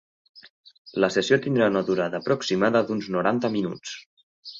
La 1.03 1.09
sessió 1.15 1.37
tindrà 1.43 1.67
una 1.73 1.83
durada 1.89 2.21
aproximada 2.23 2.81
d’uns 2.89 3.11
noranta 3.17 3.53
minuts. 3.57 3.93